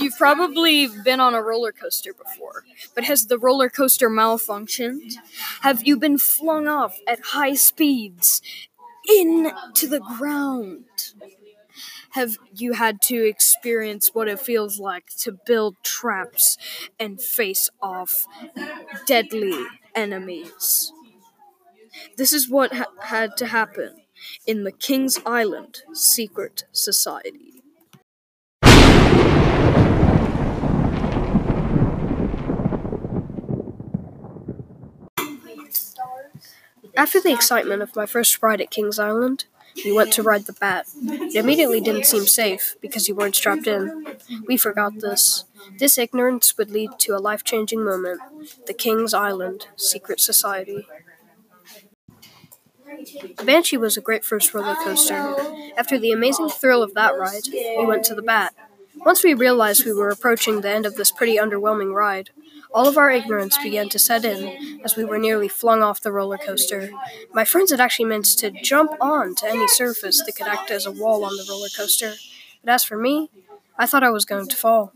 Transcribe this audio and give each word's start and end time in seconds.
You've 0.00 0.16
probably 0.16 0.88
been 1.04 1.20
on 1.20 1.34
a 1.34 1.42
roller 1.42 1.72
coaster 1.72 2.12
before, 2.14 2.64
but 2.94 3.04
has 3.04 3.26
the 3.26 3.38
roller 3.38 3.68
coaster 3.68 4.08
malfunctioned? 4.08 5.14
Have 5.62 5.86
you 5.86 5.96
been 5.98 6.18
flung 6.18 6.66
off 6.68 6.98
at 7.06 7.20
high 7.20 7.54
speeds 7.54 8.40
into 9.08 9.86
the 9.88 10.00
ground? 10.00 10.84
Have 12.10 12.36
you 12.54 12.72
had 12.74 13.00
to 13.02 13.24
experience 13.26 14.10
what 14.14 14.28
it 14.28 14.40
feels 14.40 14.80
like 14.80 15.06
to 15.18 15.32
build 15.46 15.76
traps 15.82 16.56
and 16.98 17.20
face 17.20 17.68
off 17.82 18.26
deadly 19.06 19.64
enemies? 19.94 20.92
This 22.16 22.32
is 22.32 22.48
what 22.48 22.72
ha- 22.74 22.86
had 23.02 23.36
to 23.38 23.46
happen 23.46 24.02
in 24.46 24.64
the 24.64 24.72
King's 24.72 25.18
Island 25.26 25.82
Secret 25.92 26.64
Society. 26.72 27.59
After 37.00 37.18
the 37.18 37.32
excitement 37.32 37.80
of 37.80 37.96
my 37.96 38.04
first 38.04 38.42
ride 38.42 38.60
at 38.60 38.70
King's 38.70 38.98
Island, 38.98 39.46
we 39.86 39.90
went 39.90 40.12
to 40.12 40.22
ride 40.22 40.44
the 40.44 40.52
bat. 40.52 40.84
It 41.02 41.34
immediately 41.34 41.80
didn't 41.80 42.04
seem 42.04 42.26
safe 42.26 42.76
because 42.82 43.08
you 43.08 43.14
weren't 43.14 43.34
strapped 43.34 43.66
in. 43.66 44.04
We 44.46 44.58
forgot 44.58 44.98
this. 44.98 45.44
This 45.78 45.96
ignorance 45.96 46.58
would 46.58 46.70
lead 46.70 46.90
to 46.98 47.16
a 47.16 47.24
life 47.28 47.42
changing 47.42 47.82
moment 47.82 48.20
the 48.66 48.74
King's 48.74 49.14
Island 49.14 49.68
Secret 49.76 50.20
Society. 50.20 50.86
The 53.38 53.44
Banshee 53.46 53.78
was 53.78 53.96
a 53.96 54.02
great 54.02 54.22
first 54.22 54.52
roller 54.52 54.74
coaster. 54.84 55.34
After 55.78 55.98
the 55.98 56.12
amazing 56.12 56.50
thrill 56.50 56.82
of 56.82 56.92
that 56.92 57.18
ride, 57.18 57.48
we 57.50 57.86
went 57.86 58.04
to 58.04 58.14
the 58.14 58.20
Bat. 58.20 58.52
Once 59.06 59.24
we 59.24 59.32
realized 59.32 59.86
we 59.86 59.94
were 59.94 60.10
approaching 60.10 60.60
the 60.60 60.68
end 60.68 60.84
of 60.84 60.96
this 60.96 61.10
pretty 61.10 61.38
underwhelming 61.38 61.94
ride, 61.94 62.28
all 62.72 62.86
of 62.86 62.96
our 62.96 63.10
ignorance 63.10 63.58
began 63.58 63.88
to 63.88 63.98
set 63.98 64.24
in 64.24 64.80
as 64.84 64.96
we 64.96 65.04
were 65.04 65.18
nearly 65.18 65.48
flung 65.48 65.82
off 65.82 66.00
the 66.00 66.12
roller 66.12 66.38
coaster. 66.38 66.90
My 67.32 67.44
friends 67.44 67.70
had 67.70 67.80
actually 67.80 68.06
meant 68.06 68.26
to 68.38 68.50
jump 68.50 68.92
on 69.00 69.34
to 69.36 69.48
any 69.48 69.66
surface 69.68 70.22
that 70.24 70.36
could 70.36 70.46
act 70.46 70.70
as 70.70 70.86
a 70.86 70.90
wall 70.90 71.24
on 71.24 71.36
the 71.36 71.46
roller 71.48 71.68
coaster. 71.76 72.14
But 72.62 72.72
as 72.72 72.84
for 72.84 72.96
me, 72.96 73.30
I 73.78 73.86
thought 73.86 74.04
I 74.04 74.10
was 74.10 74.24
going 74.24 74.48
to 74.48 74.56
fall. 74.56 74.92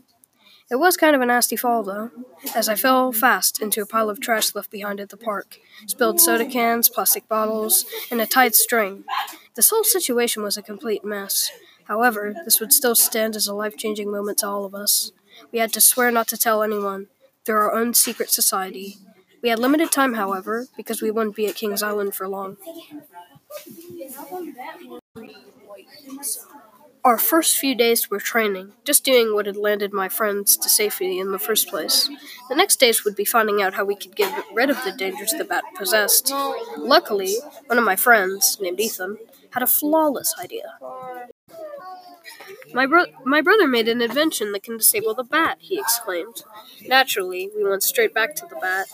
It 0.69 0.77
was 0.77 0.97
kind 0.97 1.15
of 1.15 1.21
a 1.21 1.27
nasty 1.27 1.55
fall, 1.55 1.83
though, 1.83 2.09
as 2.55 2.67
I 2.67 2.75
fell 2.75 3.11
fast 3.11 3.61
into 3.61 3.83
a 3.83 3.85
pile 3.85 4.09
of 4.09 4.19
trash 4.19 4.55
left 4.55 4.71
behind 4.71 4.99
at 4.99 5.09
the 5.09 5.17
park, 5.17 5.59
spilled 5.85 6.19
soda 6.19 6.45
cans, 6.45 6.89
plastic 6.89 7.27
bottles, 7.27 7.85
and 8.09 8.19
a 8.19 8.25
tied 8.25 8.55
string. 8.55 9.03
This 9.55 9.69
whole 9.69 9.83
situation 9.83 10.41
was 10.41 10.57
a 10.57 10.63
complete 10.63 11.05
mess. 11.05 11.51
However, 11.83 12.33
this 12.45 12.59
would 12.59 12.73
still 12.73 12.95
stand 12.95 13.35
as 13.35 13.45
a 13.45 13.53
life 13.53 13.77
changing 13.77 14.11
moment 14.11 14.39
to 14.39 14.47
all 14.47 14.65
of 14.65 14.73
us. 14.73 15.11
We 15.51 15.59
had 15.59 15.71
to 15.73 15.81
swear 15.81 16.09
not 16.09 16.27
to 16.29 16.37
tell 16.37 16.63
anyone, 16.63 17.07
through 17.45 17.55
our 17.55 17.73
own 17.73 17.93
secret 17.93 18.29
society. 18.29 18.97
We 19.41 19.49
had 19.49 19.59
limited 19.59 19.91
time, 19.91 20.15
however, 20.15 20.67
because 20.75 21.01
we 21.01 21.11
wouldn't 21.11 21.35
be 21.35 21.47
at 21.47 21.55
King's 21.55 21.83
Island 21.83 22.15
for 22.15 22.27
long. 22.27 22.57
Our 27.03 27.19
first 27.19 27.57
few 27.57 27.75
days 27.75 28.09
were 28.09 28.19
training, 28.19 28.73
just 28.83 29.05
doing 29.05 29.35
what 29.35 29.45
had 29.45 29.55
landed 29.57 29.93
my 29.93 30.09
friends 30.09 30.57
to 30.57 30.67
safety 30.67 31.19
in 31.19 31.31
the 31.31 31.37
first 31.37 31.67
place. 31.67 32.09
The 32.49 32.55
next 32.55 32.77
days 32.79 33.05
would 33.05 33.15
be 33.15 33.25
finding 33.25 33.61
out 33.61 33.75
how 33.75 33.85
we 33.85 33.95
could 33.95 34.15
get 34.15 34.33
rid 34.51 34.71
of 34.71 34.83
the 34.83 34.91
dangers 34.91 35.31
the 35.31 35.43
bat 35.45 35.63
possessed. 35.77 36.33
Luckily, 36.77 37.35
one 37.67 37.77
of 37.77 37.83
my 37.83 37.95
friends, 37.95 38.57
named 38.59 38.79
Ethan, 38.79 39.17
had 39.51 39.61
a 39.61 39.67
flawless 39.67 40.33
idea. 40.41 40.79
My, 42.73 42.85
bro- 42.85 43.05
my 43.25 43.41
brother 43.41 43.67
made 43.67 43.87
an 43.87 44.01
invention 44.01 44.51
that 44.51 44.63
can 44.63 44.77
disable 44.77 45.13
the 45.13 45.23
bat, 45.23 45.57
he 45.59 45.79
exclaimed. 45.79 46.43
Naturally, 46.87 47.49
we 47.55 47.63
went 47.67 47.83
straight 47.83 48.13
back 48.13 48.35
to 48.35 48.45
the 48.47 48.55
bat. 48.61 48.87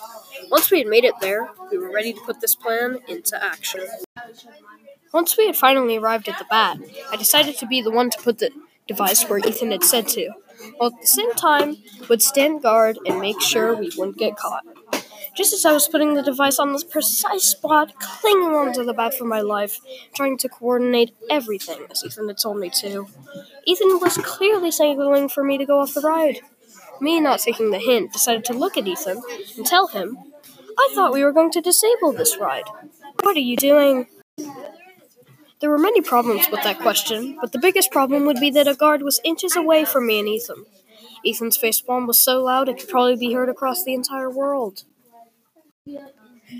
Once 0.49 0.69
we 0.71 0.79
had 0.79 0.87
made 0.87 1.03
it 1.03 1.15
there, 1.21 1.49
we 1.71 1.77
were 1.77 1.91
ready 1.91 2.13
to 2.13 2.21
put 2.21 2.41
this 2.41 2.55
plan 2.55 2.99
into 3.07 3.41
action. 3.43 3.81
Once 5.13 5.37
we 5.37 5.45
had 5.45 5.55
finally 5.55 5.97
arrived 5.97 6.27
at 6.27 6.37
the 6.39 6.45
bat, 6.49 6.77
I 7.11 7.15
decided 7.15 7.57
to 7.57 7.67
be 7.67 7.81
the 7.81 7.91
one 7.91 8.09
to 8.09 8.17
put 8.17 8.39
the 8.39 8.51
device 8.87 9.23
where 9.29 9.39
Ethan 9.39 9.71
had 9.71 9.83
said 9.83 10.07
to, 10.09 10.31
while 10.77 10.91
at 10.93 11.01
the 11.01 11.07
same 11.07 11.33
time 11.33 11.77
would 12.09 12.21
stand 12.21 12.61
guard 12.61 12.97
and 13.05 13.19
make 13.19 13.41
sure 13.41 13.75
we 13.75 13.91
wouldn't 13.97 14.17
get 14.17 14.37
caught. 14.37 14.63
Just 15.35 15.53
as 15.53 15.65
I 15.65 15.71
was 15.71 15.87
putting 15.87 16.13
the 16.13 16.21
device 16.21 16.59
on 16.59 16.73
the 16.73 16.85
precise 16.85 17.43
spot, 17.43 17.93
clinging 17.99 18.53
onto 18.53 18.83
the 18.83 18.93
bat 18.93 19.13
for 19.13 19.23
my 19.23 19.39
life, 19.41 19.79
trying 20.13 20.37
to 20.39 20.49
coordinate 20.49 21.15
everything 21.29 21.85
as 21.89 22.03
Ethan 22.03 22.27
had 22.27 22.37
told 22.37 22.57
me 22.57 22.69
to, 22.81 23.07
Ethan 23.65 23.99
was 24.01 24.17
clearly 24.17 24.71
signaling 24.71 25.29
for 25.29 25.43
me 25.43 25.57
to 25.57 25.65
go 25.65 25.79
off 25.79 25.93
the 25.93 26.01
ride. 26.01 26.41
Me, 26.99 27.19
not 27.19 27.39
taking 27.39 27.71
the 27.71 27.79
hint, 27.79 28.11
decided 28.11 28.43
to 28.45 28.53
look 28.53 28.77
at 28.77 28.87
Ethan 28.87 29.21
and 29.57 29.65
tell 29.65 29.87
him, 29.87 30.17
I 30.77 30.91
thought 30.93 31.13
we 31.13 31.23
were 31.23 31.31
going 31.31 31.51
to 31.51 31.61
disable 31.61 32.11
this 32.11 32.37
ride. 32.37 32.65
What 33.23 33.37
are 33.37 33.39
you 33.39 33.55
doing? 33.55 34.07
There 35.61 35.69
were 35.69 35.77
many 35.77 36.01
problems 36.01 36.49
with 36.49 36.63
that 36.63 36.79
question, 36.79 37.37
but 37.39 37.51
the 37.51 37.59
biggest 37.59 37.91
problem 37.91 38.25
would 38.25 38.39
be 38.39 38.49
that 38.51 38.67
a 38.67 38.75
guard 38.75 39.03
was 39.03 39.21
inches 39.23 39.55
away 39.55 39.85
from 39.85 40.07
me 40.07 40.19
and 40.19 40.27
Ethan. 40.27 40.65
Ethan's 41.25 41.57
facepalm 41.57 42.07
was 42.07 42.19
so 42.19 42.43
loud 42.43 42.67
it 42.67 42.79
could 42.79 42.89
probably 42.89 43.15
be 43.15 43.33
heard 43.33 43.47
across 43.49 43.83
the 43.83 43.93
entire 43.93 44.29
world. 44.29 44.83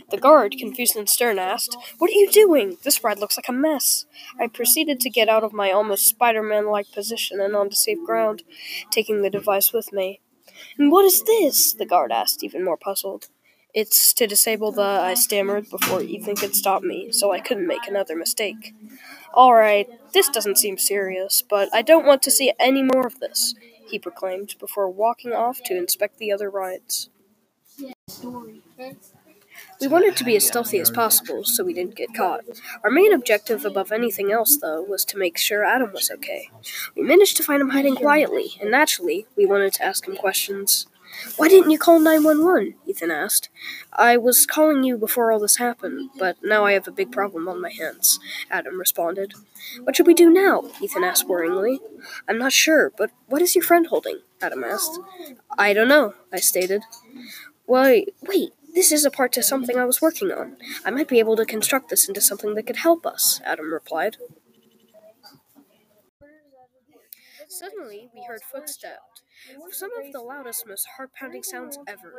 The 0.10 0.18
guard, 0.18 0.56
confused 0.58 0.96
and 0.96 1.08
stern, 1.08 1.38
asked, 1.38 1.78
What 2.00 2.10
are 2.10 2.14
you 2.14 2.32
doing? 2.32 2.78
This 2.84 3.04
ride 3.04 3.20
looks 3.20 3.38
like 3.38 3.50
a 3.50 3.54
mess. 3.54 4.06
I 4.40 4.48
proceeded 4.48 5.00
to 5.02 5.10
get 5.12 5.30
out 5.30 5.44
of 5.44 5.54
my 5.54 5.70
almost 5.72 6.08
Spider 6.08 6.42
Man 6.42 6.68
like 6.68 6.92
position 6.92 7.40
and 7.40 7.56
onto 7.56 7.76
safe 7.76 8.00
ground, 8.04 8.42
taking 8.90 9.22
the 9.22 9.30
device 9.30 9.74
with 9.74 9.94
me. 9.94 10.22
And 10.78 10.92
what 10.92 11.06
is 11.06 11.24
this? 11.24 11.74
the 11.74 11.86
guard 11.86 12.12
asked, 12.12 12.44
even 12.44 12.64
more 12.64 12.78
puzzled. 12.78 13.28
It's 13.76 14.14
to 14.16 14.26
disable 14.26 14.72
the. 14.72 14.82
I 14.82 15.14
stammered 15.14 15.70
before 15.70 16.02
Ethan 16.02 16.36
could 16.36 16.56
stop 16.56 16.82
me, 16.82 17.12
so 17.12 17.32
I 17.32 17.40
couldn't 17.40 17.68
make 17.68 17.88
another 17.88 18.16
mistake. 18.16 18.74
Alright, 19.34 19.88
this 20.14 20.30
doesn't 20.30 20.58
seem 20.58 20.78
serious, 20.78 21.44
but 21.48 21.70
I 21.74 21.82
don't 21.82 22.06
want 22.06 22.22
to 22.24 22.32
see 22.32 22.54
any 22.60 22.82
more 22.82 23.06
of 23.06 23.20
this, 23.20 23.54
he 23.88 24.00
proclaimed 24.00 24.56
before 24.60 24.90
walking 24.90 25.32
off 25.32 25.62
to 25.66 25.78
inspect 25.78 26.18
the 26.18 26.32
other 26.32 26.50
rides. 26.50 27.10
We 29.80 29.88
wanted 29.88 30.16
to 30.18 30.24
be 30.24 30.36
as 30.36 30.46
stealthy 30.46 30.80
as 30.80 30.92
possible 30.92 31.44
so 31.44 31.64
we 31.64 31.74
didn't 31.74 31.96
get 31.96 32.14
caught. 32.14 32.42
Our 32.84 32.92
main 32.92 33.14
objective 33.14 33.66
above 33.66 33.92
anything 33.92 34.32
else, 34.32 34.58
though, 34.58 34.82
was 34.82 35.04
to 35.06 35.18
make 35.18 35.38
sure 35.38 35.66
Adam 35.66 35.92
was 35.92 36.12
okay. 36.12 36.50
We 36.96 37.02
managed 37.02 37.38
to 37.38 37.44
find 37.44 37.62
him 37.62 37.70
hiding 37.70 37.96
quietly, 37.96 38.52
and 38.62 38.72
naturally, 38.72 39.26
we 39.36 39.46
wanted 39.46 39.74
to 39.74 39.84
ask 39.84 40.08
him 40.08 40.16
questions. 40.16 40.88
Why 41.36 41.48
didn't 41.48 41.72
you 41.72 41.78
call 41.78 42.00
911? 42.00 42.76
Ethan 42.86 43.12
asked. 43.12 43.50
I 43.92 44.18
was 44.18 44.46
calling 44.46 44.84
you 44.84 44.98
before 44.98 45.32
all 45.32 45.40
this 45.40 45.58
happened, 45.58 46.10
but 46.18 46.38
now 46.44 46.66
I 46.66 46.74
have 46.74 46.88
a 46.88 46.92
big 46.92 47.12
problem 47.12 47.48
on 47.48 47.62
my 47.62 47.72
hands, 47.72 48.20
Adam 48.50 48.80
responded. 48.80 49.34
What 49.84 49.96
should 49.96 50.08
we 50.08 50.14
do 50.14 50.30
now? 50.30 50.64
Ethan 50.82 51.04
asked 51.04 51.28
worryingly. 51.28 51.80
I'm 52.28 52.38
not 52.38 52.54
sure, 52.54 52.92
but 52.96 53.12
what 53.28 53.42
is 53.42 53.56
your 53.56 53.64
friend 53.64 53.88
holding? 53.88 54.20
Adam 54.42 54.64
asked. 54.64 55.00
I 55.58 55.74
don't 55.74 55.90
know, 55.90 56.14
I 56.32 56.40
stated. 56.40 56.84
Why, 57.72 58.04
wait, 58.28 58.52
this 58.76 58.92
is 58.92 59.06
a 59.06 59.10
part 59.10 59.32
to 59.32 59.42
something 59.42 59.78
I 59.78 59.86
was 59.86 60.02
working 60.02 60.30
on. 60.30 60.58
I 60.84 60.92
might 60.92 61.08
be 61.08 61.20
able 61.20 61.38
to 61.38 61.46
construct 61.46 61.88
this 61.88 62.06
into 62.06 62.20
something 62.20 62.54
that 62.56 62.68
could 62.68 62.76
help 62.76 63.06
us, 63.06 63.40
Adam 63.46 63.72
replied. 63.72 64.18
Suddenly, 67.50 68.10
we 68.14 68.24
heard 68.28 68.42
footsteps, 68.44 69.24
some 69.72 69.92
of 69.98 70.12
the 70.12 70.22
loudest, 70.22 70.68
most 70.68 70.88
heart 70.98 71.12
pounding 71.14 71.44
sounds 71.44 71.78
ever. 71.88 72.14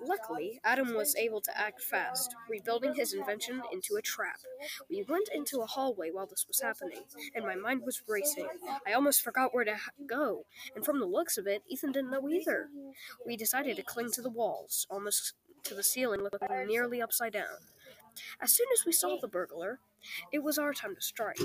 Luckily, 0.00 0.60
Adam 0.64 0.94
was 0.94 1.14
able 1.16 1.40
to 1.42 1.58
act 1.58 1.82
fast, 1.82 2.34
rebuilding 2.48 2.94
his 2.94 3.12
invention 3.12 3.62
into 3.72 3.96
a 3.96 4.02
trap. 4.02 4.40
We 4.90 5.04
went 5.08 5.28
into 5.34 5.60
a 5.60 5.66
hallway 5.66 6.10
while 6.10 6.26
this 6.26 6.46
was 6.46 6.60
happening, 6.60 7.04
and 7.34 7.44
my 7.44 7.54
mind 7.56 7.82
was 7.84 8.02
racing. 8.08 8.48
I 8.86 8.92
almost 8.92 9.22
forgot 9.22 9.54
where 9.54 9.64
to 9.64 9.76
go, 10.06 10.44
and 10.74 10.84
from 10.84 11.00
the 11.00 11.06
looks 11.06 11.38
of 11.38 11.46
it, 11.46 11.62
Ethan 11.68 11.92
didn't 11.92 12.10
know 12.10 12.28
either. 12.28 12.68
We 13.26 13.36
decided 13.36 13.76
to 13.76 13.82
cling 13.82 14.12
to 14.12 14.22
the 14.22 14.30
walls, 14.30 14.86
almost 14.90 15.34
to 15.64 15.74
the 15.74 15.82
ceiling, 15.82 16.22
looking 16.22 16.66
nearly 16.66 17.02
upside 17.02 17.32
down. 17.32 17.58
As 18.40 18.52
soon 18.52 18.66
as 18.72 18.86
we 18.86 18.92
saw 18.92 19.18
the 19.20 19.28
burglar, 19.28 19.80
it 20.32 20.42
was 20.42 20.58
our 20.58 20.72
time 20.72 20.94
to 20.94 21.00
strike. 21.02 21.38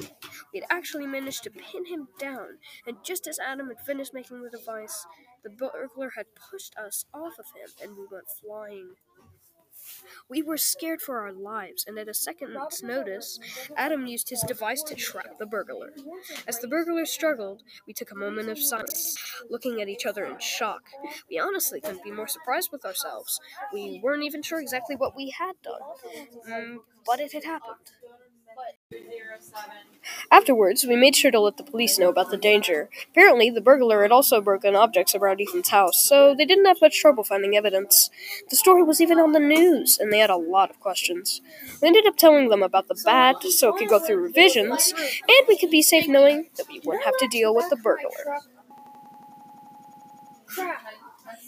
We 0.53 0.59
had 0.59 0.67
actually 0.69 1.07
managed 1.07 1.43
to 1.43 1.49
pin 1.51 1.85
him 1.85 2.07
down, 2.19 2.59
and 2.85 2.97
just 3.03 3.27
as 3.27 3.39
Adam 3.39 3.67
had 3.69 3.79
finished 3.81 4.13
making 4.13 4.41
the 4.43 4.49
device, 4.49 5.05
the 5.43 5.49
burglar 5.49 6.11
had 6.15 6.27
pushed 6.35 6.75
us 6.77 7.05
off 7.13 7.37
of 7.39 7.45
him 7.55 7.69
and 7.81 7.97
we 7.97 8.05
went 8.11 8.27
flying. 8.41 8.95
We 10.29 10.41
were 10.41 10.57
scared 10.57 11.01
for 11.01 11.19
our 11.19 11.31
lives, 11.31 11.85
and 11.87 11.97
at 11.99 12.07
a 12.07 12.13
second's 12.13 12.81
notice, 12.83 13.39
Adam 13.75 14.07
used 14.07 14.29
his 14.29 14.41
device 14.41 14.81
to 14.83 14.95
trap 14.95 15.37
the 15.37 15.45
burglar. 15.45 15.93
As 16.47 16.59
the 16.59 16.67
burglar 16.67 17.05
struggled, 17.05 17.63
we 17.85 17.93
took 17.93 18.11
a 18.11 18.15
moment 18.15 18.49
of 18.49 18.57
silence, 18.61 19.17
looking 19.49 19.81
at 19.81 19.89
each 19.89 20.05
other 20.05 20.25
in 20.25 20.39
shock. 20.39 20.83
We 21.29 21.39
honestly 21.39 21.81
couldn't 21.81 22.03
be 22.03 22.11
more 22.11 22.27
surprised 22.27 22.71
with 22.71 22.85
ourselves. 22.85 23.39
We 23.73 23.99
weren't 24.03 24.23
even 24.23 24.41
sure 24.41 24.59
exactly 24.59 24.95
what 24.95 25.15
we 25.15 25.29
had 25.31 25.53
done, 25.61 25.81
mm, 26.47 26.77
but 27.05 27.19
it 27.19 27.33
had 27.33 27.43
happened. 27.43 27.91
Afterwards, 30.31 30.85
we 30.85 30.95
made 30.95 31.15
sure 31.15 31.31
to 31.31 31.39
let 31.39 31.57
the 31.57 31.63
police 31.63 31.99
know 31.99 32.09
about 32.09 32.31
the 32.31 32.37
danger. 32.37 32.89
Apparently, 33.11 33.49
the 33.49 33.61
burglar 33.61 34.01
had 34.01 34.11
also 34.11 34.41
broken 34.41 34.75
objects 34.75 35.13
around 35.13 35.41
Ethan's 35.41 35.69
house, 35.69 36.03
so 36.03 36.33
they 36.35 36.45
didn't 36.45 36.65
have 36.65 36.81
much 36.81 36.99
trouble 36.99 37.23
finding 37.23 37.55
evidence. 37.55 38.09
The 38.49 38.55
story 38.55 38.83
was 38.83 38.99
even 39.01 39.19
on 39.19 39.31
the 39.33 39.39
news, 39.39 39.97
and 39.99 40.11
they 40.11 40.19
had 40.19 40.29
a 40.29 40.35
lot 40.37 40.69
of 40.69 40.79
questions. 40.79 41.41
We 41.81 41.87
ended 41.89 42.07
up 42.07 42.17
telling 42.17 42.49
them 42.49 42.63
about 42.63 42.87
the 42.87 42.99
bat 43.05 43.43
so 43.43 43.69
it 43.69 43.77
could 43.77 43.89
go 43.89 43.99
through 43.99 44.23
revisions, 44.23 44.93
and 44.97 45.47
we 45.47 45.57
could 45.57 45.71
be 45.71 45.81
safe 45.81 46.07
knowing 46.07 46.49
that 46.57 46.67
we 46.67 46.81
wouldn't 46.83 47.05
have 47.05 47.17
to 47.17 47.27
deal 47.27 47.53
with 47.53 47.69
the 47.69 47.75
burglar. 47.77 48.39